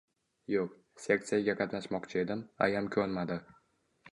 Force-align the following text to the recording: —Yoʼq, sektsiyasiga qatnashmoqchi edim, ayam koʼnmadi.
—Yoʼq, 0.53 0.71
sektsiyasiga 1.03 1.55
qatnashmoqchi 1.59 2.19
edim, 2.25 2.41
ayam 2.69 2.91
koʼnmadi. 2.97 3.39